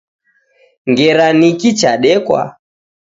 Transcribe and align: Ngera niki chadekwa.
Ngera 0.89 1.25
niki 1.39 1.69
chadekwa. 1.79 2.41